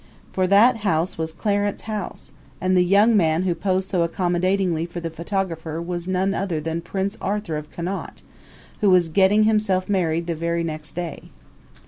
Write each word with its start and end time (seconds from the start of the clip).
For 0.31 0.47
that 0.47 0.77
house 0.77 1.19
was 1.19 1.31
Clarence 1.31 1.83
House, 1.83 2.31
and 2.59 2.75
the 2.75 2.83
young 2.83 3.15
man 3.15 3.43
who 3.43 3.53
posed 3.53 3.87
so 3.87 4.01
accommodatingly 4.01 4.87
for 4.87 4.99
the 4.99 5.11
photographer 5.11 5.79
was 5.79 6.07
none 6.07 6.33
other 6.33 6.59
than 6.59 6.81
Prince 6.81 7.19
Arthur 7.21 7.55
of 7.55 7.69
Connaught, 7.71 8.23
who 8.79 8.89
was 8.89 9.09
getting 9.09 9.43
himself 9.43 9.87
married 9.87 10.25
the 10.25 10.33
very 10.33 10.63
next 10.63 10.93
day. 10.93 11.29